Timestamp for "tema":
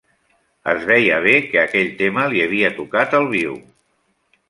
2.01-2.25